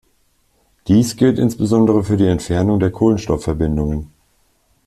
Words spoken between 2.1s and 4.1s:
die Entfernung der Kohlenstoffverbindungen.